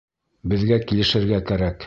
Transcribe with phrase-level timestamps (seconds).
[0.53, 1.79] Беҙгә килешергә кәрәк.